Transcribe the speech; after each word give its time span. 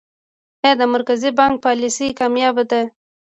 آیا 0.63 0.73
د 0.79 0.83
مرکزي 0.93 1.29
بانک 1.37 1.55
پالیسي 1.65 2.07
کامیابه 2.19 2.63
ده؟ 2.71 2.81